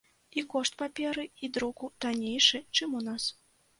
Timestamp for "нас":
3.11-3.33